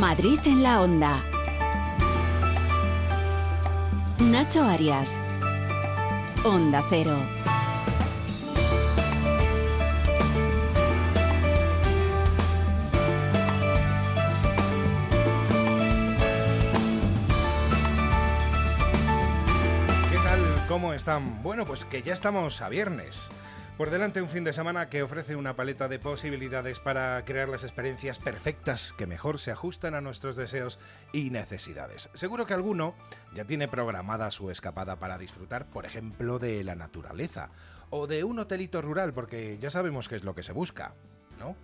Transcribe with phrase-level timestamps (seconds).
[0.00, 1.24] Madrid en la onda.
[4.20, 5.18] Nacho Arias.
[6.44, 7.18] Onda Cero.
[20.10, 20.40] ¿Qué tal?
[20.68, 21.42] ¿Cómo están?
[21.42, 23.30] Bueno, pues que ya estamos a viernes.
[23.78, 27.62] Por delante un fin de semana que ofrece una paleta de posibilidades para crear las
[27.62, 30.80] experiencias perfectas que mejor se ajustan a nuestros deseos
[31.12, 32.10] y necesidades.
[32.12, 32.96] Seguro que alguno
[33.34, 37.50] ya tiene programada su escapada para disfrutar, por ejemplo, de la naturaleza
[37.90, 40.94] o de un hotelito rural, porque ya sabemos qué es lo que se busca,
[41.38, 41.54] ¿no?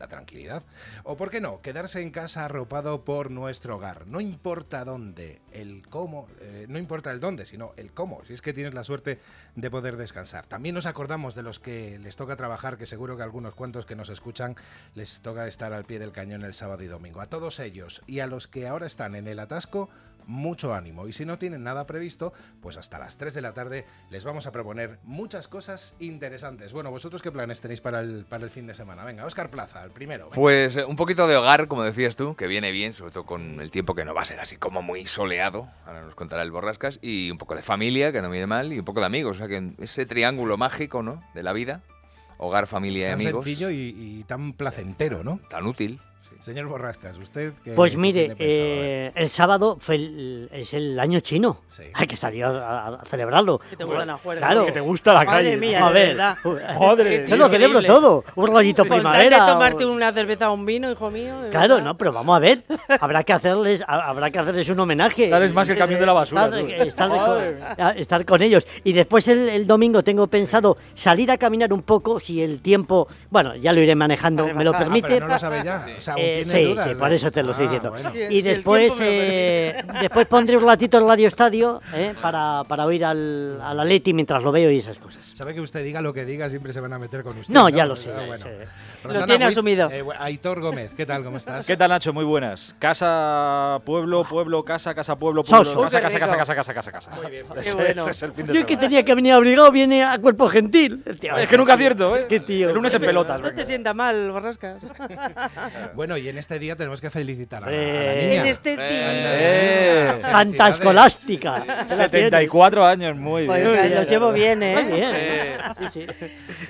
[0.00, 0.64] La tranquilidad.
[1.04, 4.06] O por qué no, quedarse en casa arropado por nuestro hogar.
[4.06, 8.42] No importa dónde, el cómo, eh, no importa el dónde, sino el cómo, si es
[8.42, 9.20] que tienes la suerte
[9.54, 10.46] de poder descansar.
[10.46, 13.94] También nos acordamos de los que les toca trabajar, que seguro que algunos cuantos que
[13.94, 14.56] nos escuchan
[14.94, 17.20] les toca estar al pie del cañón el sábado y domingo.
[17.20, 19.90] A todos ellos y a los que ahora están en el atasco,
[20.26, 21.08] mucho ánimo.
[21.08, 24.46] Y si no tienen nada previsto, pues hasta las 3 de la tarde les vamos
[24.46, 26.72] a proponer muchas cosas interesantes.
[26.72, 29.04] Bueno, ¿vosotros qué planes tenéis para el, para el fin de semana?
[29.04, 30.24] Venga, Oscar Plaza, el primero.
[30.24, 30.34] venga.
[30.34, 33.60] Pues eh, un poquito de hogar, como decías tú, que viene bien, sobre todo con
[33.60, 36.50] el tiempo que no va a ser así como muy soleado, ahora nos contará el
[36.50, 39.36] Borrascas, y un poco de familia, que no viene mal, y un poco de amigos,
[39.36, 41.82] o sea que ese triángulo mágico, ¿no?, de la vida,
[42.38, 45.40] hogar, familia y Tan amigos, sencillo y, y tan placentero, ¿no?
[45.48, 46.00] tan útil.
[46.40, 48.62] Señor Borrascas, ¿usted qué Pues qué mire, tiene pensado?
[48.62, 48.84] A ver.
[48.84, 51.58] eh, el sábado fue el- es el año chino.
[51.66, 51.82] Sí.
[51.92, 53.58] Hay que salir a, a celebrarlo.
[53.68, 54.18] Que te juerga.
[54.38, 54.64] Claro.
[54.64, 55.56] Que te gusta la Madre calle.
[55.58, 56.16] mía, A ver.
[56.76, 57.26] Joder.
[57.28, 58.24] yo lo celebro todo.
[58.36, 59.44] Un rollito Con tal primavera.
[59.44, 61.34] de tomarte o- una cerveza o un vino, hijo mío.
[61.50, 61.84] Claro, verdad.
[61.90, 62.64] no, pero vamos a ver.
[63.00, 65.28] Habrá que hacerles, ha- habrá que hacerles un homenaje.
[65.28, 66.46] Sales más que el camión de la basura.
[66.46, 68.66] Estar, estar Madre con, estar con ellos.
[68.82, 73.08] Y después el, el domingo tengo pensado salir a caminar un poco si el tiempo,
[73.28, 74.86] bueno, ya lo iré manejando, Vale, me lo bajar.
[74.86, 75.08] Ah, permite.
[75.08, 75.86] pero no lo sabe ya.
[75.98, 76.88] O sea, aún Eh, tiene sí, dudas.
[76.88, 76.98] sí, ¿no?
[77.00, 77.90] por eso te lo estoy Ah, diciendo.
[77.90, 78.10] bueno.
[78.14, 83.04] Y después, lo eh, después pondré un ratito el Radio Estadio eh, para, para oír
[83.04, 85.24] al, al Atleti mientras lo veo y esas cosas.
[85.34, 87.52] Sabe que usted diga lo que diga, siempre se van a meter con usted.
[87.54, 88.44] No, ya lo sé, Ah, bueno.
[89.02, 89.90] Rosana tiene Ruiz, asumido.
[89.90, 91.24] eh, Aitor Gómez, ¿qué tal?
[91.24, 91.66] ¿Cómo estás?
[91.66, 92.12] ¿Qué tal, Nacho?
[92.12, 92.74] Muy buenas.
[92.78, 95.80] Casa, pueblo, pueblo, casa, casa, pueblo, pueblo, Soso.
[95.82, 97.10] casa, casa, casa, casa, casa, casa, casa.
[97.22, 97.66] Muy bien, pues.
[97.66, 98.02] Ese, bueno.
[98.02, 100.48] ese es el fin de Yo el que tenía que venir abrigado viene a cuerpo
[100.48, 101.02] gentil.
[101.18, 102.26] Tío, Es que nunca acierto, ¿eh?
[102.28, 102.68] Qué tío.
[102.68, 103.40] El lunes en pelotas.
[103.40, 104.82] No te sienta mal, Borrascas.
[105.94, 107.82] Bueno, y en este día tenemos que felicitar a la, a la
[108.14, 108.40] Eh, niña.
[108.42, 108.82] en este día.
[108.86, 110.18] Eh.
[110.22, 111.86] Fanta escolástica.
[111.86, 113.82] 74 años, muy Joder, bien.
[113.82, 113.94] bien.
[113.94, 114.82] los llevo bien, ¿eh?
[114.82, 115.12] Muy bien.
[115.78, 116.06] Sí, sí.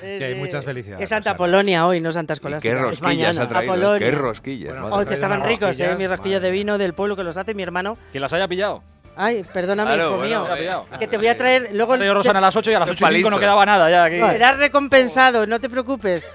[0.03, 1.37] Es, Que eh, muchas felicidades, Es Santa.
[1.37, 2.75] Polonia hoy, no Santa Escolástica.
[2.75, 3.43] qué rosquillas mañana.
[3.43, 4.73] ha traído, qué rosquillas.
[4.81, 5.97] Bueno, ha que estaban ricos, rosquillas, ¿eh?
[5.97, 7.97] Mis rosquillas de vino del pueblo que los hace mi hermano.
[8.13, 8.83] ¿Quién las haya pillado?
[9.17, 10.87] Ay, perdóname, Claro, hijo bueno, mío.
[10.93, 10.99] eh.
[10.99, 11.71] Que te voy a traer.
[11.75, 13.67] Luego traído Rosana a las 8 y a las Qué 8 y 5 no quedaba
[13.67, 14.19] nada ya aquí.
[14.19, 16.33] serás recompensado, no te preocupes.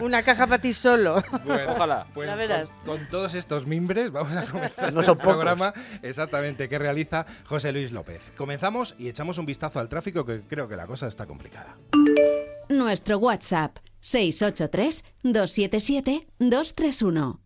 [0.00, 1.22] Una caja para ti solo.
[1.44, 2.06] Bueno, Ojalá.
[2.12, 2.68] pues Ya verás.
[2.84, 5.22] Con, con todos estos mimbres vamos a comenzar No el pocos.
[5.22, 8.32] programa exactamente que realiza José Luis López.
[8.36, 11.76] Comenzamos y echamos un vistazo al tráfico que creo que la cosa está complicada.
[12.68, 17.43] Nuestro WhatsApp 683 277 231.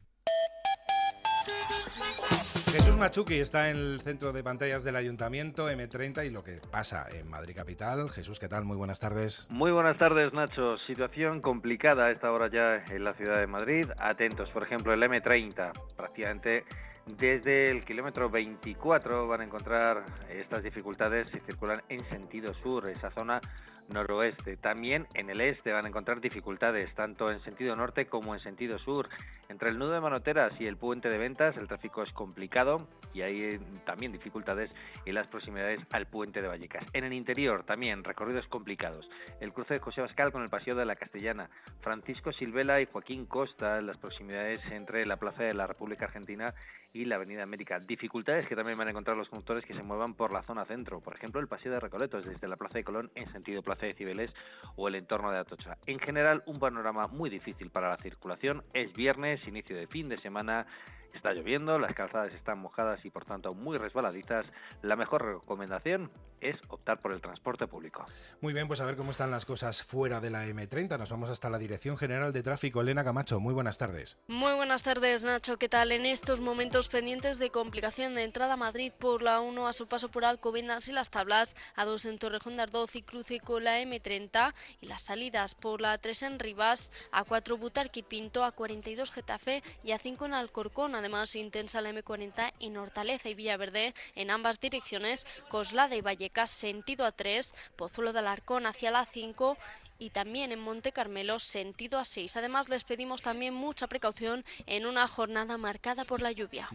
[2.98, 7.30] Machuki está en el centro de pantallas del Ayuntamiento M30 y lo que pasa en
[7.30, 8.10] Madrid Capital.
[8.10, 8.64] Jesús, ¿qué tal?
[8.64, 9.46] Muy buenas tardes.
[9.50, 10.76] Muy buenas tardes, Nacho.
[10.78, 13.86] Situación complicada a esta hora ya en la ciudad de Madrid.
[13.98, 16.64] Atentos, por ejemplo, el M30, prácticamente
[17.06, 23.10] desde el kilómetro 24 van a encontrar estas dificultades si circulan en sentido sur, esa
[23.10, 23.40] zona
[23.88, 24.56] noroeste.
[24.56, 28.78] También en el este van a encontrar dificultades, tanto en sentido norte como en sentido
[28.78, 29.08] sur.
[29.48, 33.22] Entre el nudo de Manoteras y el puente de ventas el tráfico es complicado y
[33.22, 34.70] hay eh, también dificultades
[35.06, 36.84] en las proximidades al puente de Vallecas.
[36.92, 39.08] En el interior también recorridos complicados.
[39.40, 41.48] El cruce de José Bascal con el Paseo de la Castellana,
[41.80, 46.54] Francisco Silvela y Joaquín Costa las proximidades entre la Plaza de la República Argentina
[46.92, 47.80] y la Avenida América.
[47.80, 51.00] Dificultades que también van a encontrar los conductores que se muevan por la zona centro,
[51.00, 53.94] por ejemplo el Paseo de Recoletos desde la Plaza de Colón en sentido Plaza de
[53.94, 54.30] Cibeles
[54.76, 55.76] o el entorno de Atocha.
[55.86, 58.62] En general, un panorama muy difícil para la circulación.
[58.72, 60.66] Es viernes, inicio de fin de semana.
[61.14, 64.46] Está lloviendo, las calzadas están mojadas y por tanto muy resbaladizas.
[64.82, 66.10] La mejor recomendación
[66.40, 68.04] es optar por el transporte público.
[68.40, 70.98] Muy bien, pues a ver cómo están las cosas fuera de la M30.
[70.98, 72.80] Nos vamos hasta la Dirección General de Tráfico.
[72.80, 74.18] Elena Camacho, muy buenas tardes.
[74.28, 75.58] Muy buenas tardes, Nacho.
[75.58, 75.92] ¿Qué tal?
[75.92, 79.88] En estos momentos pendientes de complicación de entrada a Madrid por la 1 a su
[79.88, 83.64] paso por Alcobendas y las Tablas, a 2 en Torrejón de Ardoz y cruce con
[83.64, 88.44] la M30 y las salidas por la 3 en Rivas, a 4 Butarque y Pinto,
[88.44, 90.94] a 42 Getafe y a 5 en Alcorcón.
[90.98, 97.04] Además, intensa la M40 en Hortaleza y Villaverde en ambas direcciones, Coslada y Vallecas sentido
[97.06, 99.56] a 3, Pozuelo de Alarcón hacia la 5
[99.98, 102.36] y también en Monte Carmelo sentido a 6.
[102.36, 106.68] Además les pedimos también mucha precaución en una jornada marcada por la lluvia.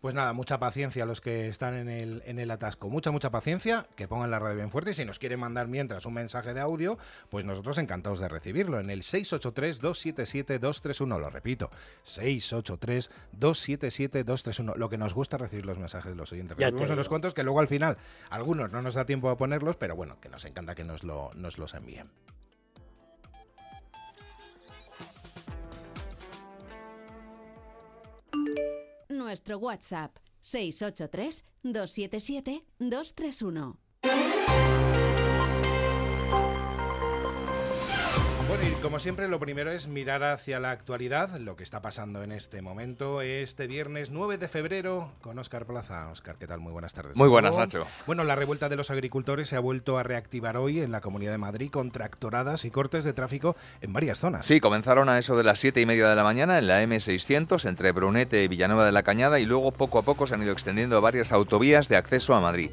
[0.00, 2.88] Pues nada, mucha paciencia a los que están en el, en el atasco.
[2.88, 6.06] Mucha, mucha paciencia, que pongan la radio bien fuerte y si nos quieren mandar mientras
[6.06, 6.96] un mensaje de audio,
[7.30, 11.18] pues nosotros encantados de recibirlo en el 683-277-231.
[11.18, 11.70] Lo repito,
[12.04, 14.76] 683-277-231.
[14.76, 16.56] Lo que nos gusta recibir los mensajes de los oyentes.
[16.56, 17.04] Recibimos digo.
[17.08, 17.96] cuentos que luego al final
[18.30, 21.32] algunos no nos da tiempo a ponerlos, pero bueno, que nos encanta que nos, lo,
[21.34, 22.10] nos los envíen.
[29.48, 34.87] Nuestro WhatsApp 683 277 231.
[38.48, 42.22] Bueno, y como siempre, lo primero es mirar hacia la actualidad, lo que está pasando
[42.22, 46.08] en este momento, este viernes 9 de febrero, con Óscar Plaza.
[46.10, 46.58] Óscar, ¿qué tal?
[46.58, 47.14] Muy buenas tardes.
[47.14, 47.54] Muy buenas.
[47.54, 47.86] Nacho.
[48.06, 51.32] Bueno, la revuelta de los agricultores se ha vuelto a reactivar hoy en la Comunidad
[51.32, 54.46] de Madrid con tractoradas y cortes de tráfico en varias zonas.
[54.46, 57.68] Sí, comenzaron a eso de las siete y media de la mañana en la M600
[57.68, 60.52] entre Brunete y Villanueva de la Cañada y luego poco a poco se han ido
[60.52, 62.70] extendiendo varias autovías de acceso a Madrid.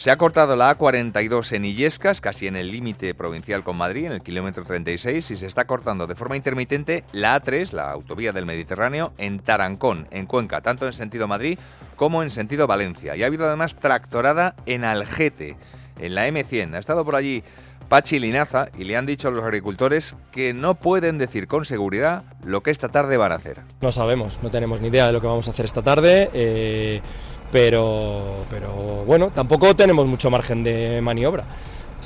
[0.00, 4.12] Se ha cortado la A42 en Illescas, casi en el límite provincial con Madrid, en
[4.12, 8.46] el kilómetro 36, y se está cortando de forma intermitente la A3, la autovía del
[8.46, 11.58] Mediterráneo, en Tarancón, en Cuenca, tanto en sentido Madrid
[11.96, 13.16] como en sentido Valencia.
[13.16, 15.56] Y ha habido además tractorada en Algete,
[15.98, 16.74] en la M100.
[16.74, 17.42] Ha estado por allí
[17.88, 22.22] Pachi Linaza y le han dicho a los agricultores que no pueden decir con seguridad
[22.44, 23.62] lo que esta tarde van a hacer.
[23.80, 27.02] No sabemos, no tenemos ni idea de lo que vamos a hacer esta tarde, eh,
[27.50, 28.72] pero, pero
[29.04, 31.44] bueno, tampoco tenemos mucho margen de maniobra.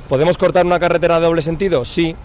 [0.09, 1.85] ¿Podemos cortar una carretera de doble sentido?
[1.85, 2.17] Sí.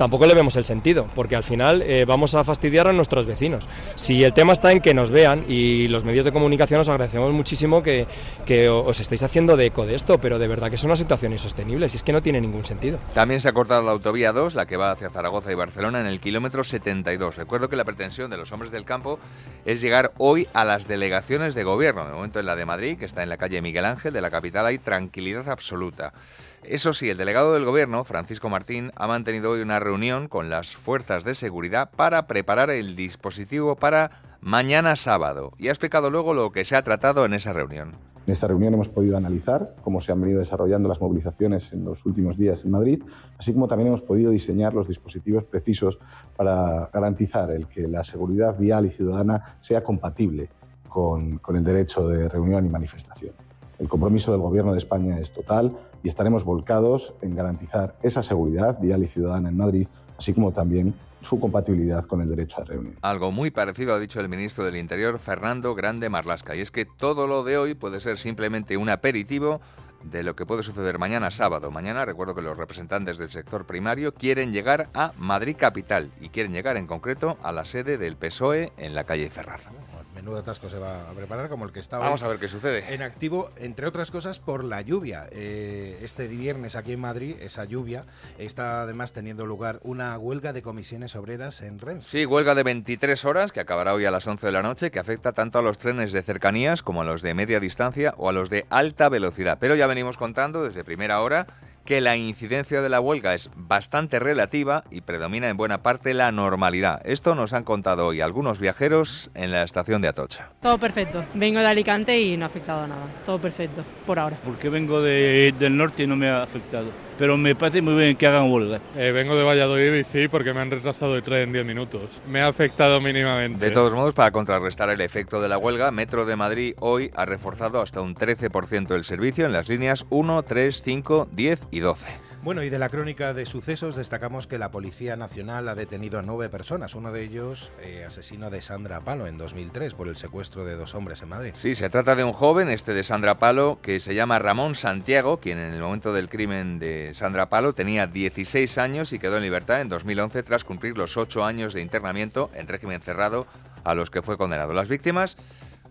[0.00, 3.68] Tampoco le vemos el sentido, porque al final eh, vamos a fastidiar a nuestros vecinos.
[3.96, 7.30] Si el tema está en que nos vean y los medios de comunicación os agradecemos
[7.34, 8.06] muchísimo que,
[8.46, 11.32] que os estéis haciendo de eco de esto, pero de verdad que es una situación
[11.32, 12.98] insostenible, si es que no tiene ningún sentido.
[13.12, 16.06] También se ha cortado la autovía 2, la que va hacia Zaragoza y Barcelona, en
[16.06, 17.36] el kilómetro 72.
[17.36, 19.18] Recuerdo que la pretensión de los hombres del campo
[19.66, 22.06] es llegar hoy a las delegaciones de gobierno.
[22.06, 24.30] De momento en la de Madrid, que está en la calle Miguel Ángel de la
[24.30, 26.14] capital, hay tranquilidad absoluta.
[26.62, 30.76] Eso sí, el delegado del gobierno, Francisco Martín, ha mantenido hoy una reunión con las
[30.76, 34.10] fuerzas de seguridad para preparar el dispositivo para
[34.40, 37.92] mañana sábado y ha explicado luego lo que se ha tratado en esa reunión.
[38.26, 42.04] En esta reunión hemos podido analizar cómo se han venido desarrollando las movilizaciones en los
[42.04, 43.02] últimos días en Madrid,
[43.38, 45.98] así como también hemos podido diseñar los dispositivos precisos
[46.36, 50.50] para garantizar el que la seguridad vial y ciudadana sea compatible
[50.88, 53.32] con, con el derecho de reunión y manifestación.
[53.80, 58.78] El compromiso del Gobierno de España es total y estaremos volcados en garantizar esa seguridad
[58.78, 59.88] vial y ciudadana en Madrid,
[60.18, 62.96] así como también su compatibilidad con el derecho a reunión.
[63.00, 66.84] Algo muy parecido ha dicho el ministro del Interior, Fernando Grande Marlasca, y es que
[66.84, 69.62] todo lo de hoy puede ser simplemente un aperitivo
[70.02, 71.70] de lo que puede suceder mañana sábado.
[71.70, 76.52] Mañana recuerdo que los representantes del sector primario quieren llegar a Madrid capital y quieren
[76.52, 79.68] llegar en concreto a la sede del PSOE en la calle Ferraz.
[80.14, 82.92] Menudo atasco se va a preparar como el que hoy Vamos a ver qué sucede.
[82.92, 85.26] en activo, entre otras cosas por la lluvia.
[85.30, 88.04] Eh, este viernes aquí en Madrid, esa lluvia,
[88.36, 92.02] está además teniendo lugar una huelga de comisiones obreras en Renfe.
[92.02, 94.98] Sí, huelga de 23 horas que acabará hoy a las 11 de la noche, que
[94.98, 98.32] afecta tanto a los trenes de cercanías como a los de media distancia o a
[98.32, 99.56] los de alta velocidad.
[99.58, 101.46] Pero ya venimos contando desde primera hora
[101.84, 106.30] que la incidencia de la huelga es bastante relativa y predomina en buena parte la
[106.30, 107.00] normalidad.
[107.04, 110.50] Esto nos han contado hoy algunos viajeros en la estación de Atocha.
[110.60, 111.24] Todo perfecto.
[111.34, 113.06] Vengo de Alicante y no ha afectado a nada.
[113.26, 114.36] Todo perfecto, por ahora.
[114.44, 116.90] porque vengo de- del norte y no me ha afectado.
[117.20, 118.80] Pero me parece muy bien que hagan huelga.
[118.96, 122.00] Eh, vengo de Valladolid y sí, porque me han retrasado el tren en 10 minutos.
[122.26, 123.62] Me ha afectado mínimamente.
[123.62, 127.26] De todos modos, para contrarrestar el efecto de la huelga, Metro de Madrid hoy ha
[127.26, 132.29] reforzado hasta un 13% el servicio en las líneas 1, 3, 5, 10 y 12.
[132.42, 136.22] Bueno, y de la crónica de sucesos destacamos que la Policía Nacional ha detenido a
[136.22, 140.64] nueve personas, uno de ellos eh, asesino de Sandra Palo en 2003 por el secuestro
[140.64, 141.50] de dos hombres en Madrid.
[141.52, 145.38] Sí, se trata de un joven, este de Sandra Palo, que se llama Ramón Santiago,
[145.38, 149.42] quien en el momento del crimen de Sandra Palo tenía 16 años y quedó en
[149.42, 153.46] libertad en 2011 tras cumplir los 8 años de internamiento en régimen cerrado
[153.84, 154.72] a los que fue condenado.
[154.72, 155.36] Las víctimas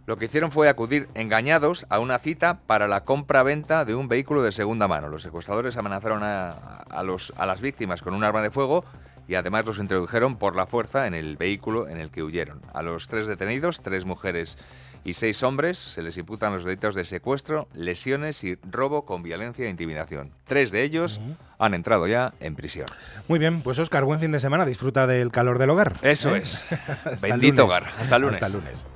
[0.09, 4.41] lo que hicieron fue acudir engañados a una cita para la compra-venta de un vehículo
[4.41, 5.07] de segunda mano.
[5.07, 8.83] Los secuestradores amenazaron a, a los, a las víctimas con un arma de fuego
[9.27, 12.59] y además los introdujeron por la fuerza en el vehículo en el que huyeron.
[12.73, 14.57] A los tres detenidos, tres mujeres
[15.03, 19.67] y seis hombres, se les imputan los delitos de secuestro, lesiones y robo con violencia
[19.67, 20.31] e intimidación.
[20.43, 21.21] Tres de ellos
[21.59, 22.87] han entrado ya en prisión.
[23.27, 25.97] Muy bien, pues Oscar, buen fin de semana, disfruta del calor del hogar.
[26.01, 26.39] Eso ¿eh?
[26.39, 26.65] es.
[27.21, 27.65] Bendito lunes.
[27.65, 27.91] hogar.
[27.99, 28.41] Hasta lunes.
[28.41, 28.87] Hasta lunes.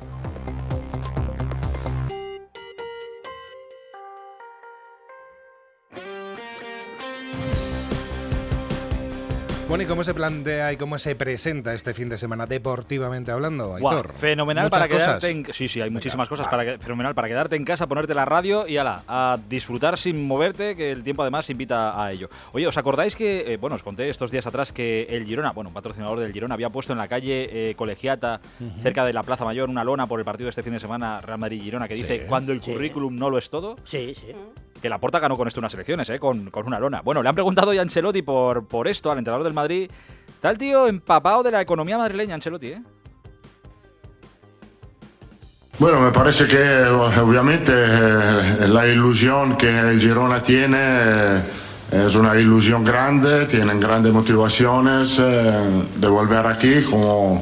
[9.74, 13.74] Bueno, ¿y cómo se plantea y cómo se presenta este fin de semana deportivamente hablando,
[13.74, 14.14] Aitor?
[14.14, 15.08] fenomenal Muchas para cosas.
[15.26, 18.14] quedarte en Sí, sí, hay muchísimas cosas para que- fenomenal para quedarte en casa, ponerte
[18.14, 22.30] la radio y ala, a disfrutar sin moverte, que el tiempo además invita a ello.
[22.52, 25.72] Oye, ¿os acordáis que, eh, bueno, os conté estos días atrás que el Girona, bueno,
[25.72, 28.80] un patrocinador del Girona, había puesto en la calle eh, Colegiata, Ujú.
[28.84, 31.20] cerca de la Plaza Mayor, una lona por el partido de este fin de semana
[31.20, 33.78] Real Madrid-Girona que dice cuando el currículum no lo es todo?
[33.86, 34.34] Sí, sí.
[34.84, 36.20] Que la Porta ganó con esto unas elecciones, ¿eh?
[36.20, 37.00] con, con una lona.
[37.00, 39.90] Bueno, le han preguntado a Ancelotti por, por esto, al entrenador del Madrid.
[40.36, 42.84] Está el tío empapado de la economía madrileña, Ancelotti, ¿eh?
[45.80, 51.38] Bueno, me parece que obviamente eh, la ilusión que el Girona tiene
[51.90, 57.42] es una ilusión grande, tienen grandes motivaciones de volver aquí como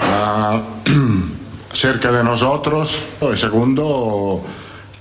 [0.00, 0.58] ah,
[1.70, 3.08] cerca de nosotros.
[3.30, 4.42] Y segundo,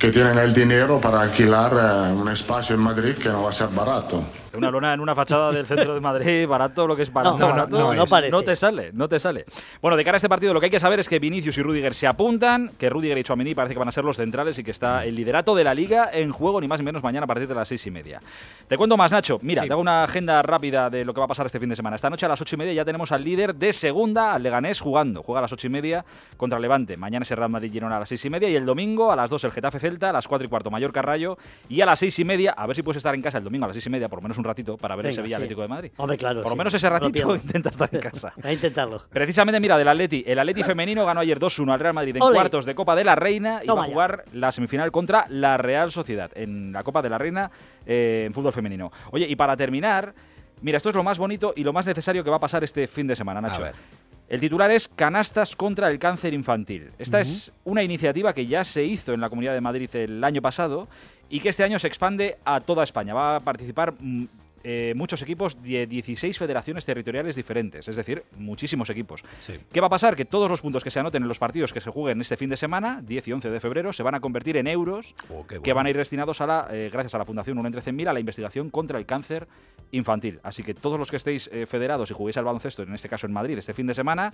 [0.02, 3.54] que tienen el dinero para alquilar eh, un espacio en Madrid que no va a
[3.54, 4.24] ser barato.
[4.54, 7.48] Una lona en una fachada del centro de Madrid, barato, lo que es barato, No,
[7.48, 8.44] no, barato, no, no parece.
[8.44, 9.46] te sale, no te sale.
[9.82, 11.62] Bueno, de cara a este partido, lo que hay que saber es que Vinicius y
[11.64, 14.64] Rudiger se apuntan, que Rudiger y Chouameni parece que van a ser los centrales y
[14.64, 17.28] que está el liderato de la liga en juego, ni más ni menos mañana a
[17.28, 18.22] partir de las seis y media.
[18.68, 19.40] Te cuento más, Nacho.
[19.42, 19.68] Mira, Sí.
[19.68, 21.96] te hago una agenda rápida de lo que va a pasar este fin de semana.
[21.96, 24.80] Esta noche a las ocho y media ya tenemos al líder de segunda, al Leganés,
[24.82, 25.24] jugando.
[25.24, 26.04] Juega a las ocho y media
[26.38, 26.98] contra Levante.
[26.98, 29.44] Mañana será Madrid Girona a las seis y media y el domingo a las dos
[29.44, 31.38] el Getafe Celta, a las cuatro y cuarto Mallorca Rayo
[31.70, 33.66] y a las seis y media, a ver si puedes estar en casa el domingo
[33.66, 35.38] a las seis y media, por lo menos un ratito, para ver el Venga, Sevilla
[35.38, 35.44] sí.
[35.44, 35.92] Atlético de Madrid.
[35.98, 36.42] Hombre, claro.
[36.44, 36.58] Por lo sí.
[36.58, 38.34] menos ese ratito intenta estar en casa.
[38.44, 39.04] A intentarlo.
[39.10, 40.24] Precisamente, mira, del Atleti.
[40.28, 42.36] El Atleti femenino ganó ayer 2-1 al Real Madrid en Ole.
[42.36, 43.94] cuartos de Copa de la Reina y Toma va a ya.
[43.94, 47.50] jugar la semifinal contra la Real Sociedad en la Copa de la Reina
[47.86, 48.92] eh, en fútbol femenino.
[49.12, 50.14] Oye, y para terminar,
[50.62, 52.88] mira, esto es lo más bonito y lo más necesario que va a pasar este
[52.88, 53.62] fin de semana, Nacho.
[53.62, 53.76] ver.
[54.30, 56.92] El titular es Canastas contra el cáncer infantil.
[56.98, 60.42] Esta es una iniciativa que ya se hizo en la Comunidad de Madrid el año
[60.42, 60.88] pasado
[61.32, 63.14] y que este año se expande a toda España.
[63.14, 64.26] Va a participar mm,
[64.64, 69.24] eh, muchos equipos de 16 federaciones territoriales diferentes, es decir, muchísimos equipos.
[69.72, 70.16] ¿Qué va a pasar?
[70.16, 72.50] Que todos los puntos que se anoten en los partidos que se jueguen este fin
[72.50, 75.74] de semana, 10 y 11 de febrero, se van a convertir en euros Oh, que
[75.74, 78.14] van a ir destinados a la, eh, gracias a la Fundación 1 entre 100.000 a
[78.14, 79.48] la investigación contra el cáncer
[79.92, 80.40] infantil.
[80.44, 83.28] Así que todos los que estéis eh, federados y juguéis al baloncesto, en este caso
[83.28, 84.32] en Madrid, este fin de semana,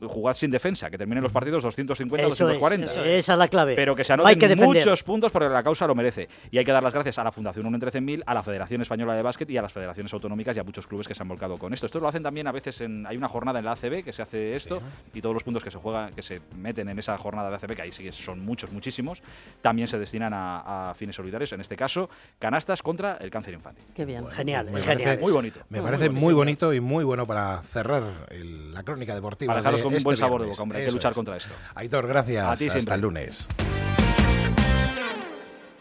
[0.00, 2.86] jugad sin defensa, que terminen los partidos 250, Eso es, 240.
[2.86, 3.20] eso es.
[3.20, 3.74] Esa es la clave.
[3.76, 4.76] Pero que se No hay anoten que defender.
[4.84, 6.28] muchos puntos porque la causa lo merece.
[6.50, 8.82] Y hay que dar las gracias a la Fundación 1 entre 100.000, a la Federación
[8.82, 11.28] Española de Básquet y a las federaciones autonómicas y a muchos clubes que se han
[11.28, 11.86] volcado con esto.
[11.86, 13.06] Esto lo hacen también a veces en.
[13.06, 14.80] Hay una jornada en la ACB que se hace esto
[15.12, 17.76] y todos los puntos que se juegan, que se meten en esa jornada de ACB,
[17.76, 19.22] que ahí sí que son muchos, muchísimos,
[19.60, 21.52] también se destinan a, a fines solidarios.
[21.52, 23.84] En este caso, canastas contra el cáncer infantil.
[23.94, 24.26] Qué bien.
[24.30, 25.20] Genial, Me es parece- genial.
[25.20, 25.60] Muy bonito.
[25.68, 29.50] Me Muy parece muy bonito y muy bueno para cerrar el- la crónica deportiva.
[29.52, 30.78] Para dejaros de con un este buen sabor de boca, hombre.
[30.80, 31.16] Hay que luchar es.
[31.16, 31.52] contra esto.
[31.74, 32.44] Aitor, gracias.
[32.46, 32.94] A ti Hasta siempre.
[32.94, 33.48] el lunes.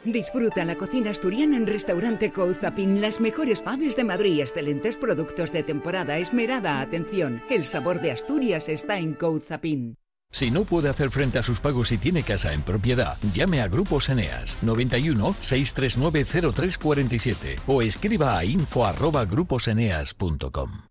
[0.04, 5.62] Disfruta la cocina asturiana en Restaurante Couzapin, las mejores faves de Madrid, excelentes productos de
[5.62, 7.44] temporada, esmerada atención.
[7.50, 9.96] El sabor de Asturias está en Couzapin.
[10.32, 13.68] Si no puede hacer frente a sus pagos y tiene casa en propiedad, llame a
[13.68, 20.91] Grupos Eneas 91 639 0347 o escriba a info@gruposeneas.com.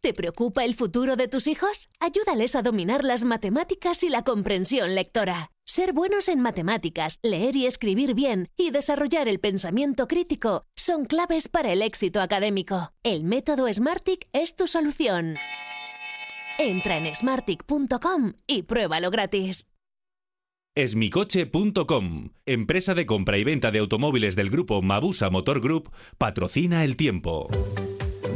[0.00, 1.88] ¿Te preocupa el futuro de tus hijos?
[1.98, 5.50] Ayúdales a dominar las matemáticas y la comprensión lectora.
[5.66, 11.48] Ser buenos en matemáticas, leer y escribir bien y desarrollar el pensamiento crítico son claves
[11.48, 12.92] para el éxito académico.
[13.02, 15.34] El método Smartick es tu solución.
[16.60, 19.66] Entra en smartick.com y pruébalo gratis.
[20.76, 26.96] Esmicoche.com, empresa de compra y venta de automóviles del grupo Mabusa Motor Group, patrocina el
[26.96, 27.48] tiempo.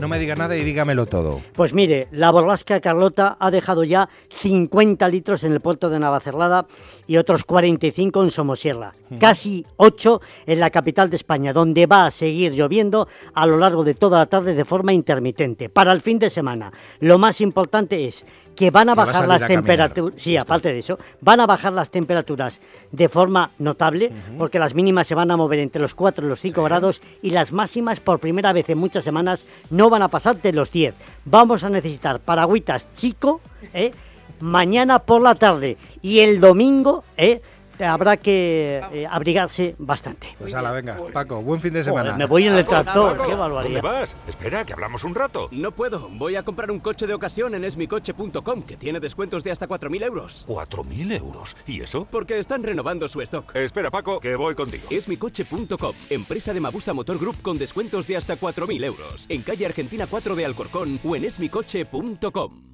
[0.03, 1.41] No me diga nada y dígamelo todo.
[1.53, 4.09] Pues mire, la borrasca Carlota ha dejado ya
[4.41, 6.67] 50 litros en el puerto de Navacerrada
[7.07, 8.95] y otros 45 en Somosierra.
[9.21, 13.85] Casi 8 en la capital de España, donde va a seguir lloviendo a lo largo
[13.85, 15.69] de toda la tarde de forma intermitente.
[15.69, 20.21] Para el fin de semana, lo más importante es que van a bajar las temperaturas.
[20.21, 25.07] Sí, aparte de eso, van a bajar las temperaturas de forma notable, porque las mínimas
[25.07, 28.19] se van a mover entre los 4 y los 5 grados y las máximas por
[28.19, 30.95] primera vez en muchas semanas no van a pasar de los 10.
[31.25, 33.41] Vamos a necesitar paragüitas chico,
[33.73, 33.93] ¿eh?
[34.41, 37.41] mañana por la tarde y el domingo, ¿eh?
[37.83, 40.29] Eh, habrá que eh, abrigarse bastante.
[40.39, 42.11] Pues ala, venga, Paco, buen fin de semana.
[42.11, 43.83] Joder, me voy en el tractor, Paco, qué ¿Dónde barbaridad.
[43.83, 44.17] vas?
[44.27, 45.49] Espera, que hablamos un rato.
[45.51, 46.09] No puedo.
[46.11, 50.05] Voy a comprar un coche de ocasión en esmicoche.com, que tiene descuentos de hasta 4.000
[50.05, 50.47] euros.
[50.47, 51.57] ¿4.000 euros?
[51.67, 52.07] ¿Y eso?
[52.11, 53.55] Porque están renovando su stock.
[53.57, 54.85] Espera, Paco, que voy contigo.
[54.91, 59.27] Esmicoche.com, empresa de Mabusa Motor Group con descuentos de hasta 4.000 euros.
[59.29, 62.72] En calle Argentina 4 de Alcorcón o en esmicoche.com.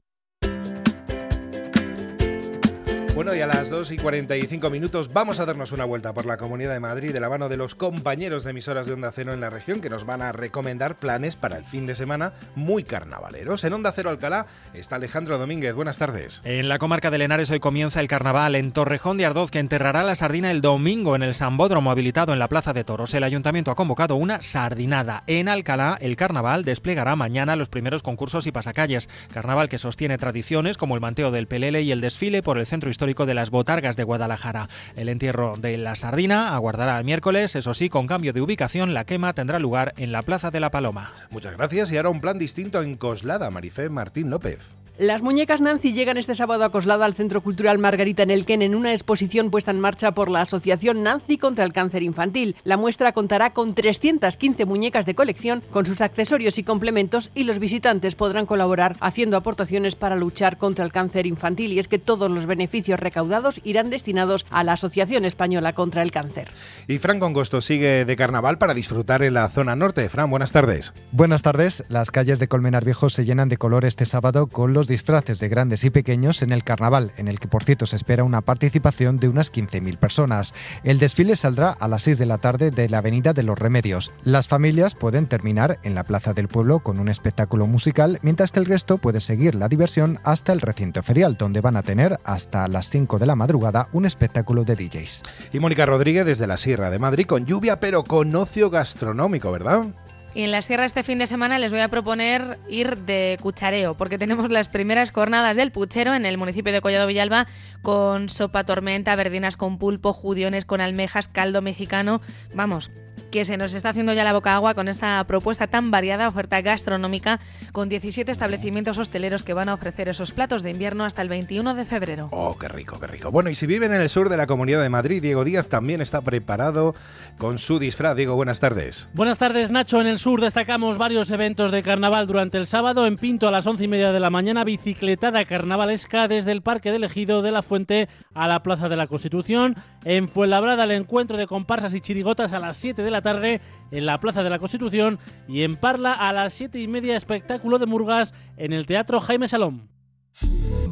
[3.18, 6.36] Bueno, y a las 2 y 45 minutos vamos a darnos una vuelta por la
[6.36, 9.40] Comunidad de Madrid de la mano de los compañeros de emisoras de Onda Cero en
[9.40, 13.64] la región que nos van a recomendar planes para el fin de semana muy carnavaleros.
[13.64, 15.74] En Onda Cero Alcalá está Alejandro Domínguez.
[15.74, 16.42] Buenas tardes.
[16.44, 20.04] En la comarca de Lenares hoy comienza el carnaval en Torrejón de Ardoz que enterrará
[20.04, 23.14] la sardina el domingo en el Sambódromo habilitado en la Plaza de Toros.
[23.14, 25.24] El ayuntamiento ha convocado una sardinada.
[25.26, 29.08] En Alcalá el carnaval desplegará mañana los primeros concursos y pasacalles.
[29.34, 32.88] Carnaval que sostiene tradiciones como el manteo del pelele y el desfile por el centro
[32.88, 34.68] histórico de las Botargas de Guadalajara.
[34.94, 39.04] El entierro de la sardina aguardará el miércoles, eso sí, con cambio de ubicación, la
[39.04, 41.12] quema tendrá lugar en la Plaza de la Paloma.
[41.30, 44.74] Muchas gracias y ahora un plan distinto en Coslada, Marifé Martín López.
[44.98, 48.90] Las muñecas Nancy llegan este sábado a Coslada al Centro Cultural Margarita Nelken en una
[48.90, 52.56] exposición puesta en marcha por la Asociación Nancy contra el Cáncer Infantil.
[52.64, 57.60] La muestra contará con 315 muñecas de colección con sus accesorios y complementos y los
[57.60, 62.28] visitantes podrán colaborar haciendo aportaciones para luchar contra el cáncer infantil y es que todos
[62.28, 66.48] los beneficios recaudados irán destinados a la Asociación Española contra el Cáncer.
[66.88, 70.08] Y Fran Congosto sigue de carnaval para disfrutar en la zona norte.
[70.08, 70.92] Fran, buenas tardes.
[71.12, 71.84] Buenas tardes.
[71.88, 75.48] Las calles de Colmenar Viejo se llenan de color este sábado con los disfraces de
[75.48, 79.18] grandes y pequeños en el carnaval, en el que por cierto se espera una participación
[79.18, 80.54] de unas 15.000 personas.
[80.82, 84.12] El desfile saldrá a las 6 de la tarde de la Avenida de los Remedios.
[84.24, 88.60] Las familias pueden terminar en la Plaza del Pueblo con un espectáculo musical, mientras que
[88.60, 92.66] el resto puede seguir la diversión hasta el recinto ferial, donde van a tener hasta
[92.68, 95.22] las 5 de la madrugada un espectáculo de DJs.
[95.52, 99.86] Y Mónica Rodríguez desde la Sierra de Madrid con lluvia pero con ocio gastronómico, ¿verdad?
[100.34, 103.96] Y en la sierra este fin de semana les voy a proponer ir de cuchareo,
[103.96, 107.46] porque tenemos las primeras jornadas del puchero en el municipio de Collado Villalba
[107.82, 112.20] con sopa tormenta, verdinas con pulpo, judiones con almejas, caldo mexicano.
[112.54, 112.90] Vamos,
[113.30, 116.60] que se nos está haciendo ya la boca agua con esta propuesta tan variada, oferta
[116.60, 117.40] gastronómica,
[117.72, 121.74] con 17 establecimientos hosteleros que van a ofrecer esos platos de invierno hasta el 21
[121.74, 122.28] de febrero.
[122.30, 123.30] Oh, qué rico, qué rico.
[123.30, 126.00] Bueno, y si viven en el sur de la Comunidad de Madrid, Diego Díaz también
[126.00, 126.94] está preparado
[127.38, 128.16] con su disfraz.
[128.16, 129.08] Diego, buenas tardes.
[129.14, 130.00] Buenas tardes, Nacho.
[130.00, 133.06] En el sur destacamos varios eventos de carnaval durante el sábado.
[133.06, 136.90] En Pinto, a las once y media de la mañana, bicicletada carnavalesca desde el Parque
[136.90, 139.76] del Ejido de la Fuente a la Plaza de la Constitución.
[140.08, 144.06] En Fuenlabrada, el encuentro de comparsas y chirigotas a las 7 de la tarde en
[144.06, 145.18] la Plaza de la Constitución.
[145.46, 149.48] Y en Parla, a las siete y media, espectáculo de Murgas en el Teatro Jaime
[149.48, 149.86] Salom.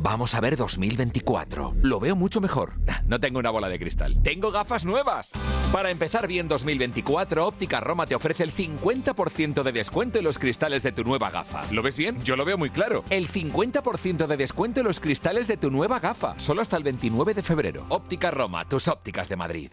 [0.07, 1.75] Vamos a ver 2024.
[1.83, 2.75] Lo veo mucho mejor.
[3.07, 4.21] No tengo una bola de cristal.
[4.23, 5.31] Tengo gafas nuevas.
[5.73, 10.83] Para empezar bien 2024, Óptica Roma te ofrece el 50% de descuento en los cristales
[10.83, 11.63] de tu nueva gafa.
[11.71, 12.21] ¿Lo ves bien?
[12.25, 13.05] Yo lo veo muy claro.
[13.11, 16.37] El 50% de descuento en los cristales de tu nueva gafa.
[16.41, 17.87] Solo hasta el 29 de febrero.
[17.91, 19.71] Óptica Roma, tus ópticas de Madrid.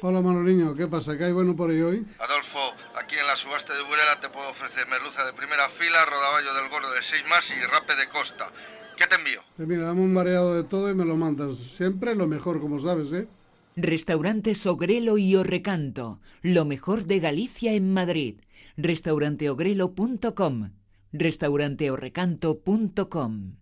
[0.00, 1.16] Hola Manoliño, ¿qué pasa?
[1.16, 2.04] ¿Qué hay bueno por ahí hoy?
[2.18, 6.54] Adolfo, aquí en la subasta de Burela te puedo ofrecer merluza de primera fila, rodaballo
[6.54, 8.50] del gordo de 6 más y rape de costa.
[9.02, 9.40] ¿Qué te envío?
[9.56, 11.56] Pues mira, dame un mareado de todo y me lo mandas.
[11.56, 13.26] Siempre lo mejor, como sabes, ¿eh?
[13.74, 18.42] Restaurantes Ogrelo y Orrecanto, lo mejor de Galicia en Madrid.
[18.76, 20.70] Restauranteogrelo.com,
[21.12, 23.61] restauranteorrecanto.com.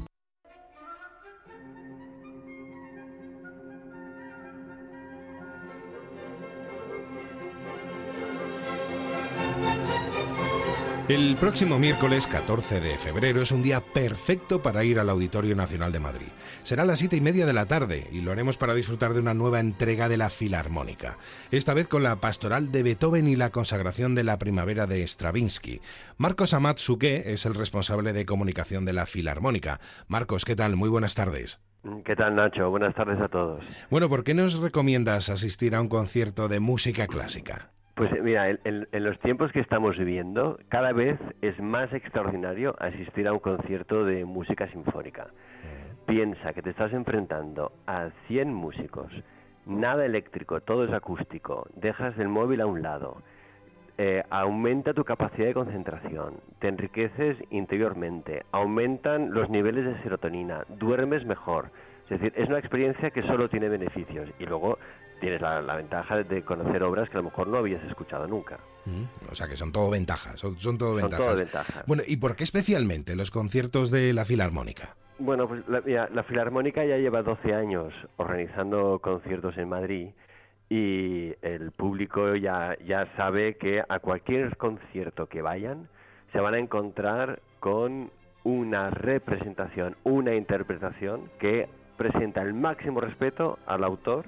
[11.11, 15.91] El próximo miércoles 14 de febrero es un día perfecto para ir al Auditorio Nacional
[15.91, 16.29] de Madrid.
[16.63, 19.19] Será a las siete y media de la tarde y lo haremos para disfrutar de
[19.19, 21.17] una nueva entrega de la Filarmónica.
[21.51, 25.81] Esta vez con la pastoral de Beethoven y la consagración de la primavera de Stravinsky.
[26.15, 29.81] Marcos Amat Suqué es el responsable de comunicación de la Filarmónica.
[30.07, 30.77] Marcos, ¿qué tal?
[30.77, 31.61] Muy buenas tardes.
[32.05, 32.69] ¿Qué tal, Nacho?
[32.69, 33.65] Buenas tardes a todos.
[33.89, 37.71] Bueno, ¿por qué nos recomiendas asistir a un concierto de música clásica?
[37.95, 43.27] Pues mira, en, en, los tiempos que estamos viviendo, cada vez es más extraordinario asistir
[43.27, 45.27] a un concierto de música sinfónica.
[46.05, 49.11] Piensa que te estás enfrentando a 100 músicos,
[49.65, 53.21] nada eléctrico, todo es acústico, dejas el móvil a un lado,
[53.97, 61.25] eh, aumenta tu capacidad de concentración, te enriqueces interiormente, aumentan los niveles de serotonina, duermes
[61.25, 61.69] mejor.
[62.05, 64.79] Es decir, es una experiencia que solo tiene beneficios y luego
[65.21, 68.57] tienes la, ventaja de conocer obras que a lo mejor no habías escuchado nunca.
[69.31, 71.25] o sea que son todo ventajas, son, todo son ventajas.
[71.25, 71.83] Todo ventajas.
[71.87, 74.95] Bueno, ¿y por qué especialmente los conciertos de la Filarmónica?
[75.19, 80.09] Bueno, pues la, la Filarmónica ya lleva 12 años organizando conciertos en Madrid
[80.67, 85.87] y el público ya, ya sabe que a cualquier concierto que vayan
[86.31, 88.09] se van a encontrar con
[88.43, 94.25] una representación, una interpretación que presenta el máximo respeto al autor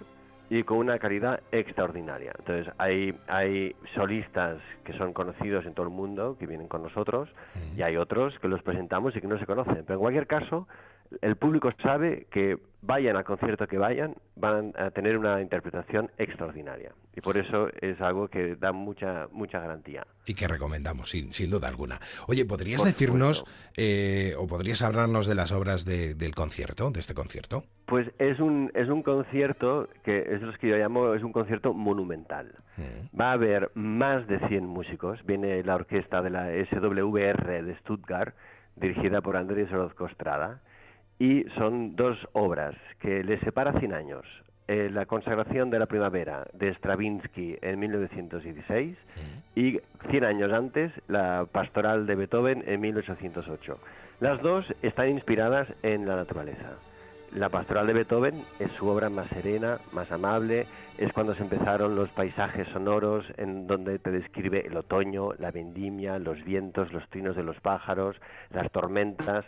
[0.59, 2.31] y con una calidad extraordinaria.
[2.37, 7.27] Entonces hay, hay solistas que son conocidos en todo el mundo, que vienen con nosotros,
[7.75, 9.83] y hay otros que los presentamos y que no se conocen.
[9.85, 10.67] Pero en cualquier caso,
[11.21, 16.91] el público sabe que vayan al concierto que vayan, van a tener una interpretación extraordinaria.
[17.15, 20.05] Y por eso es algo que da mucha mucha garantía.
[20.25, 21.99] Y que recomendamos, sin, sin duda alguna.
[22.27, 23.45] Oye, ¿podrías decirnos
[23.77, 27.63] eh, o podrías hablarnos de las obras del concierto, de este concierto?
[27.85, 31.73] Pues es un, es un concierto que es lo que yo llamo, es un concierto
[31.73, 32.53] monumental.
[32.77, 33.19] Mm.
[33.19, 35.19] Va a haber más de 100 músicos.
[35.25, 38.35] Viene la orquesta de la SWR de Stuttgart,
[38.75, 40.61] dirigida por Andrés Orozco Estrada
[41.19, 44.25] y son dos obras que le separa 100 años.
[44.67, 48.97] Eh, la consagración de la primavera de Stravinsky en 1916
[49.55, 53.77] y 100 años antes la pastoral de Beethoven en 1808.
[54.21, 56.77] Las dos están inspiradas en la naturaleza.
[57.35, 60.65] La pastoral de Beethoven es su obra más serena, más amable,
[60.97, 66.19] es cuando se empezaron los paisajes sonoros en donde te describe el otoño, la vendimia,
[66.19, 68.15] los vientos, los trinos de los pájaros,
[68.51, 69.45] las tormentas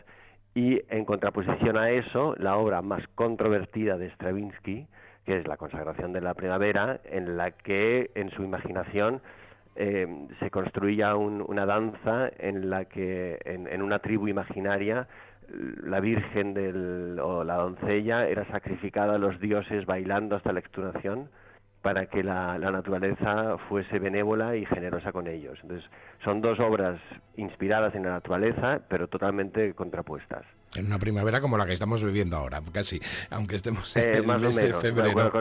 [0.55, 4.87] y en contraposición a eso, la obra más controvertida de Stravinsky,
[5.25, 9.21] que es La consagración de la primavera, en la que en su imaginación
[9.75, 10.07] eh,
[10.39, 15.07] se construía una danza en la que en, una tribu imaginaria
[15.83, 21.29] la virgen o la doncella era sacrificada a los dioses bailando hasta la extunación
[21.85, 25.59] para que la, la, naturaleza fuese benévola y generosa con ellos.
[25.61, 25.87] Entonces,
[26.23, 26.99] son dos obras
[27.37, 30.43] inspiradas en la naturaleza, pero totalmente contrapuestas.
[30.75, 34.25] En una primavera como la que estamos viviendo ahora, casi, aunque estemos en eh, el
[34.25, 35.31] mes de febrero.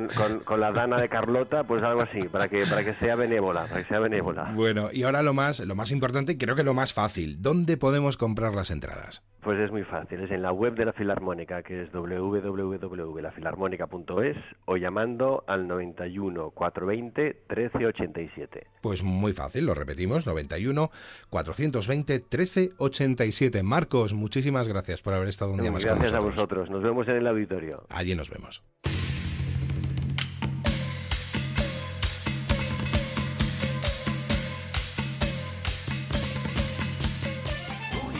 [0.44, 3.82] con, la dana de Carlota, pues algo así, para que, para que sea benévola, para
[3.82, 4.52] que sea benévola.
[4.52, 8.18] Bueno, y ahora lo más, lo más importante creo que lo más fácil, ¿dónde podemos
[8.18, 9.24] comprar las entradas?
[9.44, 14.78] Pues es muy fácil, es en la web de la Filarmónica, que es www.lafilarmónica.es o
[14.78, 18.66] llamando al 91 420 1387.
[18.80, 20.90] Pues muy fácil, lo repetimos, 91
[21.28, 23.62] 420 1387.
[23.62, 26.12] Marcos, muchísimas gracias por haber estado un día más con nosotros.
[26.12, 27.84] Gracias a vosotros, nos vemos en el auditorio.
[27.90, 28.62] Allí nos vemos.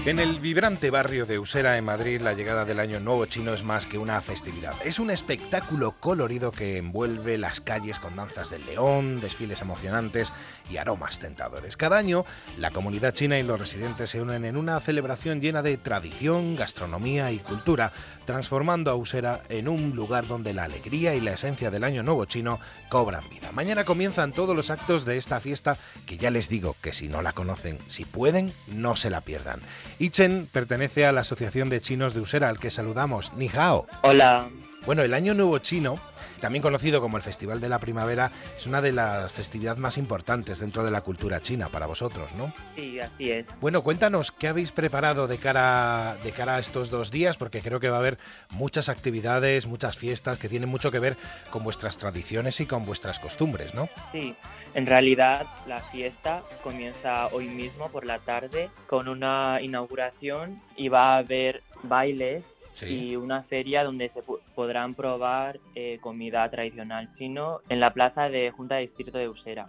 [0.07, 3.63] En el vibrante barrio de Usera, en Madrid, la llegada del Año Nuevo Chino es
[3.63, 4.75] más que una festividad.
[4.85, 10.31] Es un espectáculo colorido que envuelve las calles con danzas del león, desfiles emocionantes
[10.71, 11.79] y aromas tentadores.
[11.79, 12.27] Cada año,
[12.59, 17.33] la comunidad china y los residentes se unen en una celebración llena de tradición, gastronomía
[17.33, 17.95] y cultura,
[18.27, 22.27] transformando a Usera en un lugar donde la alegría y la esencia del Año Nuevo
[22.27, 23.53] Chino cobran vida.
[23.53, 27.23] Mañana comienzan todos los actos de esta fiesta que ya les digo que si no
[27.23, 29.61] la conocen, si pueden, no se la pierdan.
[29.99, 33.33] Ichen pertenece a la Asociación de Chinos de Usera, al que saludamos.
[33.37, 33.87] Ni hao.
[34.03, 34.49] Hola.
[34.87, 35.99] Bueno, el Año Nuevo Chino,
[36.41, 40.61] también conocido como el Festival de la Primavera, es una de las festividades más importantes
[40.61, 42.53] dentro de la cultura china para vosotros, ¿no?
[42.75, 43.47] Sí, así es.
[43.61, 47.81] Bueno, cuéntanos qué habéis preparado de cara, de cara a estos dos días, porque creo
[47.81, 48.19] que va a haber
[48.51, 51.17] muchas actividades, muchas fiestas que tienen mucho que ver
[51.51, 53.89] con vuestras tradiciones y con vuestras costumbres, ¿no?
[54.13, 54.35] Sí,
[54.75, 61.15] en realidad la fiesta comienza hoy mismo por la tarde con una inauguración y va
[61.15, 62.43] a haber bailes
[62.83, 64.23] y una feria donde se
[64.55, 69.69] podrán probar eh, comida tradicional chino en la plaza de Junta de Distrito de Usera.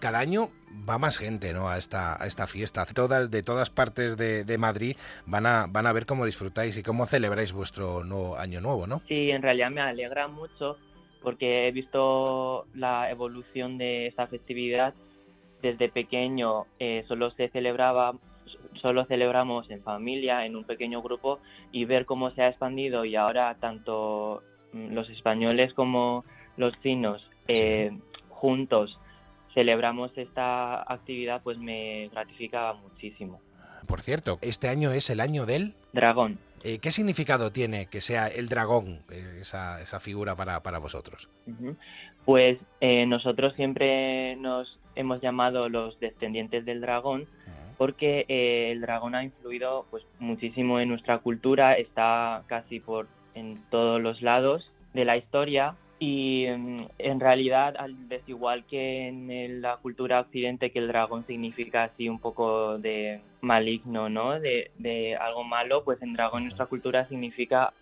[0.00, 0.50] Cada año
[0.88, 1.68] va más gente ¿no?
[1.68, 2.86] a, esta, a esta fiesta.
[2.86, 7.06] Todas, de todas partes de, Madrid van a, van a ver cómo disfrutáis y cómo
[7.06, 9.02] celebráis vuestro nuevo año nuevo, ¿no?
[9.08, 10.76] Sí, en realidad me alegra mucho
[11.22, 14.94] porque he visto la evolución de esta festividad.
[15.62, 18.14] Desde pequeño eh, solo se celebraba
[18.80, 21.40] solo celebramos en familia, en un pequeño grupo,
[21.72, 26.24] y ver cómo se ha expandido y ahora tanto mm, los españoles como
[26.56, 27.96] los chinos eh,
[28.28, 28.98] juntos
[29.54, 33.40] celebramos esta actividad, pues me gratificaba muchísimo.
[33.86, 36.38] Por cierto, este año es el año del dragón.
[36.62, 41.28] Eh, ¿Qué significado tiene que sea el dragón, eh, esa, esa, figura para, para vosotros?
[42.24, 47.26] Pues nosotros siempre nos hemos llamado los descendientes del dragón
[47.78, 53.62] porque eh, el dragón ha influido pues muchísimo en nuestra cultura, está casi por en
[53.70, 59.76] todos los lados de la historia y mm, en realidad al desigual que en la
[59.76, 64.38] cultura occidente que el dragón significa así un poco de maligno, ¿no?
[64.40, 67.72] De, de algo malo, pues en dragón nuestra cultura significa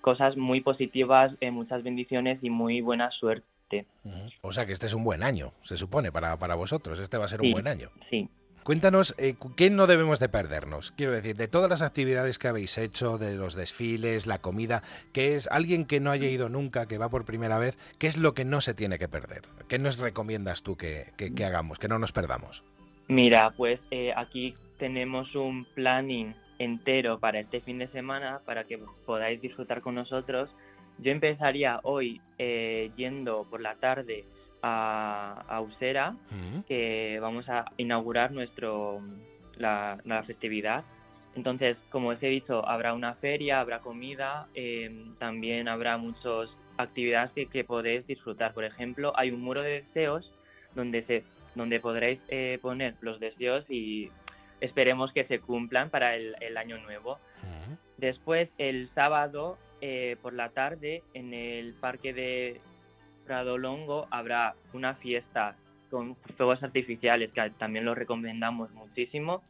[0.00, 3.86] cosas muy positivas, eh, muchas bendiciones y muy buena suerte.
[4.42, 7.00] O sea que este es un buen año, se supone, para, para vosotros.
[7.00, 7.90] Este va a ser un buen año.
[8.08, 8.28] Sí.
[8.66, 10.90] Cuéntanos, eh, ¿qué no debemos de perdernos?
[10.90, 15.36] Quiero decir, de todas las actividades que habéis hecho, de los desfiles, la comida, ¿qué
[15.36, 18.34] es alguien que no haya ido nunca, que va por primera vez, qué es lo
[18.34, 19.42] que no se tiene que perder?
[19.68, 21.12] ¿Qué nos recomiendas tú que,
[21.44, 22.64] hagamos, que no nos perdamos?
[23.06, 28.80] Mira, pues eh, aquí tenemos un planning entero para este fin de semana, para que
[29.04, 30.50] podáis disfrutar con nosotros.
[30.98, 34.24] Yo empezaría hoy eh, yendo por la tarde
[34.66, 36.16] a, Usera,
[36.66, 39.00] que vamos a inaugurar nuestro
[39.56, 40.84] la, festividad.
[41.34, 46.48] Entonces, como os he dicho, habrá una feria, habrá comida, em, también habrá muchas
[46.78, 48.54] actividades que, podéis disfrutar.
[48.54, 50.30] Por ejemplo, hay un muro de deseos
[50.74, 51.24] donde se
[51.54, 54.10] donde podréis eh, poner los deseos y
[54.60, 57.18] esperemos que se cumplan para el, año nuevo.
[57.96, 62.60] Después, el sábado eh, por la tarde, en el parque de
[63.26, 65.56] Prado Longo habrá una fiesta
[65.90, 69.42] con fuegos artificiales que también lo recomendamos muchísimo.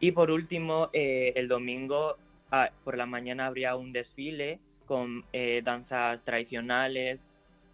[0.00, 2.16] Y por último, eh, el domingo
[2.50, 7.20] ah, por la mañana habría un desfile con eh, danzas tradicionales,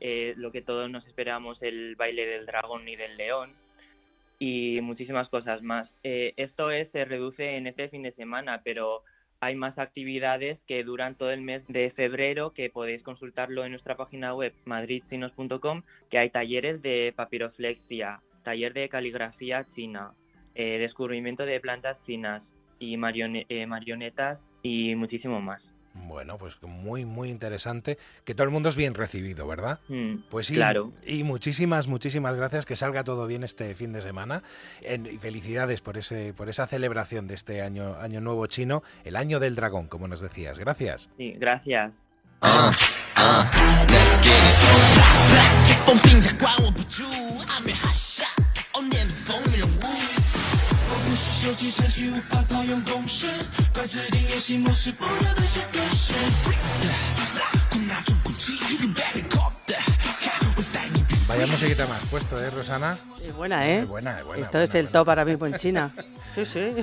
[0.00, 3.52] eh, lo que todos nos esperamos, el baile del dragón y del león
[4.38, 5.90] y muchísimas cosas más.
[6.04, 9.02] esto es, se reduce en este fin de semana, pero
[9.40, 13.96] hay más actividades que duran todo el mes de febrero, que podéis consultarlo en nuestra
[13.96, 20.12] página web madridchinos.com, que hay talleres de papiroflexia, taller de caligrafía china,
[20.54, 22.42] eh, descubrimiento de plantas chinas
[22.80, 25.67] y eh, marionetas y muchísimo más.
[26.06, 27.98] Bueno, pues muy, muy interesante.
[28.24, 29.80] Que todo el mundo es bien recibido, ¿verdad?
[29.88, 30.54] Mm, pues sí.
[30.54, 30.92] Claro.
[31.06, 32.66] Y muchísimas, muchísimas gracias.
[32.66, 34.42] Que salga todo bien este fin de semana.
[34.82, 39.40] y felicidades por, ese, por esa celebración de este año, año nuevo chino, el año
[39.40, 40.58] del dragón, como nos decías.
[40.58, 41.08] Gracias.
[41.16, 41.92] Sí, gracias.
[51.48, 53.26] 手机程序无法套用公式
[53.72, 56.12] 快自定义游戏模式不断被换格式
[61.38, 62.98] Vaya musiquita más puesto, ¿eh, Rosana?
[63.22, 63.78] Es buena, ¿eh?
[63.82, 64.44] Es buena, es buena.
[64.44, 65.92] Esto es el top ahora mismo en China.
[66.34, 66.74] Sí, sí.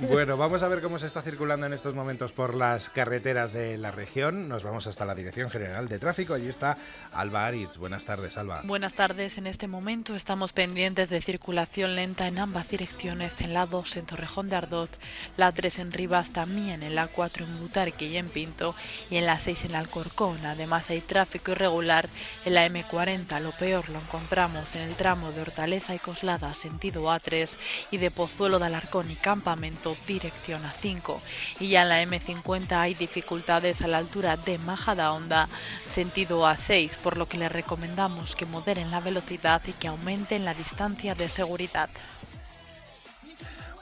[0.00, 3.78] Bueno, vamos a ver cómo se está circulando en estos momentos por las carreteras de
[3.78, 4.50] la región.
[4.50, 6.34] Nos vamos hasta la Dirección General de Tráfico.
[6.34, 6.76] Allí está
[7.12, 7.78] Alba Aritz.
[7.78, 8.60] Buenas tardes, Alba.
[8.64, 9.38] Buenas tardes.
[9.38, 14.04] En este momento estamos pendientes de circulación lenta en ambas direcciones, en la 2 en
[14.04, 14.90] Torrejón de Ardoz,
[15.38, 18.74] la 3 en Rivas, también en la 4 en Butarque y en Pinto,
[19.08, 20.44] y en la 6 en Alcorcón.
[20.44, 22.10] Además hay tráfico irregular
[22.44, 23.40] en la M40.
[23.40, 27.56] Lo peor lo encontramos en el tramo de Hortaleza y Coslada, sentido A3,
[27.90, 31.20] y de Pozuelo de Alarcón y Campamento dirección a 5
[31.60, 35.48] y ya en la M50 hay dificultades a la altura de Majadahonda
[35.94, 40.54] sentido A6 por lo que les recomendamos que moderen la velocidad y que aumenten la
[40.54, 41.90] distancia de seguridad.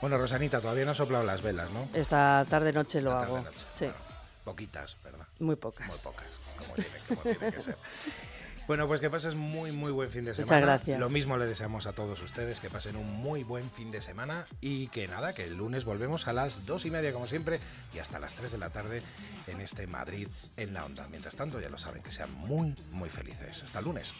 [0.01, 1.87] Bueno, Rosanita, todavía no ha soplado las velas, ¿no?
[1.93, 3.43] Esta tarde noche lo hago.
[3.71, 3.89] sí.
[4.43, 5.25] poquitas, ¿verdad?
[5.39, 5.87] Muy pocas.
[5.87, 6.39] Muy pocas,
[7.07, 7.77] como tiene que ser.
[8.67, 10.57] Bueno, pues que pases muy, muy buen fin de semana.
[10.57, 10.99] Muchas gracias.
[10.99, 14.45] Lo mismo le deseamos a todos ustedes que pasen un muy buen fin de semana
[14.59, 17.61] y que nada, que el lunes volvemos a las dos y media, como siempre,
[17.93, 19.03] y hasta las tres de la tarde
[19.47, 20.27] en este Madrid
[20.57, 21.07] en la onda.
[21.09, 23.63] Mientras tanto, ya lo saben, que sean muy, muy felices.
[23.63, 24.13] Hasta el lunes.